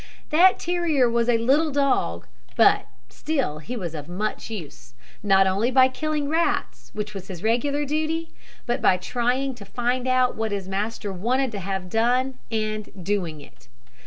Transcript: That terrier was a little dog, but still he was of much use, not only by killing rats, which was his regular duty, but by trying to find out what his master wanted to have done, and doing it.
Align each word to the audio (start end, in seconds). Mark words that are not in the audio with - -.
That 0.31 0.57
terrier 0.57 1.07
was 1.07 1.29
a 1.29 1.37
little 1.37 1.69
dog, 1.71 2.25
but 2.57 2.87
still 3.09 3.59
he 3.59 3.77
was 3.77 3.93
of 3.93 4.09
much 4.09 4.49
use, 4.49 4.95
not 5.21 5.45
only 5.45 5.69
by 5.69 5.89
killing 5.89 6.27
rats, 6.27 6.89
which 6.95 7.13
was 7.13 7.27
his 7.27 7.43
regular 7.43 7.85
duty, 7.85 8.31
but 8.65 8.81
by 8.81 8.97
trying 8.97 9.53
to 9.53 9.63
find 9.63 10.07
out 10.07 10.35
what 10.35 10.51
his 10.51 10.67
master 10.67 11.13
wanted 11.13 11.51
to 11.51 11.59
have 11.59 11.87
done, 11.87 12.39
and 12.51 12.89
doing 13.05 13.41
it. 13.41 13.67